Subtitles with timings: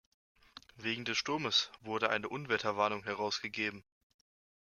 [0.77, 3.83] Wegen des Sturmes wurde eine Unwetterwarnung herausgegeben.